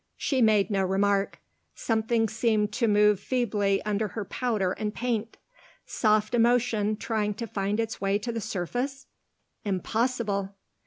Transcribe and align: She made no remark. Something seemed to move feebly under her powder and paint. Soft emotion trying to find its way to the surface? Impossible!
She 0.17 0.41
made 0.41 0.71
no 0.71 0.83
remark. 0.83 1.39
Something 1.75 2.27
seemed 2.27 2.73
to 2.73 2.87
move 2.87 3.19
feebly 3.19 3.83
under 3.83 4.07
her 4.07 4.25
powder 4.25 4.71
and 4.71 4.91
paint. 4.95 5.37
Soft 5.85 6.33
emotion 6.33 6.97
trying 6.97 7.35
to 7.35 7.45
find 7.45 7.79
its 7.79 8.01
way 8.01 8.17
to 8.17 8.31
the 8.31 8.41
surface? 8.41 9.05
Impossible! 9.63 10.55